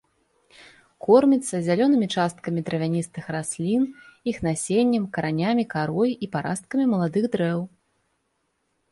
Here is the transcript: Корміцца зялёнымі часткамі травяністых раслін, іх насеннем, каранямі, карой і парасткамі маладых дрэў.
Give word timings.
Корміцца 1.07 1.55
зялёнымі 1.65 2.05
часткамі 2.21 2.61
травяністых 2.69 3.25
раслін, 3.35 3.83
іх 4.31 4.37
насеннем, 4.47 5.03
каранямі, 5.17 5.65
карой 5.75 6.11
і 6.29 6.31
парасткамі 6.37 6.85
маладых 6.95 7.23
дрэў. 7.37 7.59